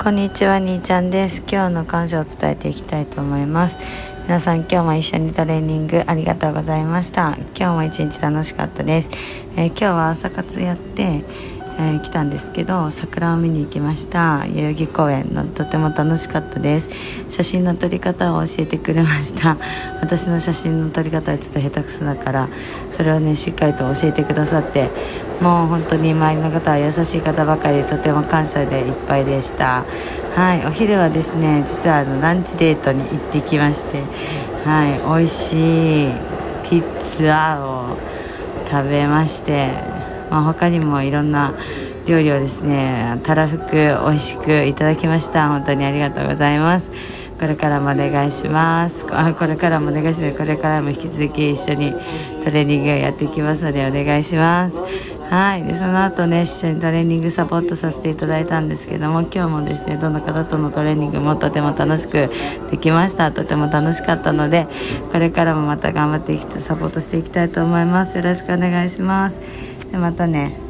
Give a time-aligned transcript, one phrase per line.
[0.00, 1.42] こんにちは、兄ちゃんです。
[1.50, 3.76] 今日の感謝を伝えていきたいと思います。
[4.22, 7.36] 皆さん、今日も一緒にトレーニングありがとうございました。
[7.56, 9.10] 今日も一日楽しかったです。
[9.56, 14.46] えー今日は朝活やって、えー来たんですけど、桜を見に行きました。
[14.46, 16.88] 代々木公園のとても楽しかったです。
[17.28, 19.56] 写真の撮り方を教えてくれました。
[20.00, 22.48] 私の写真の撮り方はちょっと下手くそだから、
[22.92, 24.90] それをね、しっかりと教えてくださって、
[25.40, 29.84] もう本当に周りの方は優しい方ばかりとても感謝でいっぱいでした。
[30.34, 34.02] はいお昼はですね実はあのランチデートに行ってきまして
[34.64, 36.12] はい美味しい
[36.68, 37.96] ピッツァを
[38.70, 39.70] 食べまして、
[40.30, 41.54] まあ、他にもいろんな
[42.06, 45.48] 料理をですねたらふく美味しくいただきました。
[45.48, 46.88] 本当にありがとうございます。
[47.38, 49.06] これからもお願いします。
[49.10, 50.36] あこれからもお願いします。
[50.36, 51.92] これからも引き続き一緒に
[52.44, 55.17] トレーニングやっていきますのでお願いします。
[55.30, 55.64] はい。
[55.64, 62.30] でその後ね一緒にトレーニングサポートさせていただいたんですけども今日もですねどの方とのトレーニングもとても楽しく
[62.70, 63.30] できました。
[63.32, 64.66] とても楽しかったので
[65.12, 68.16] これからもまた頑張ってサポートしていきたいと思います。
[68.16, 69.38] よろしくお願いします。
[69.92, 70.67] でまたね。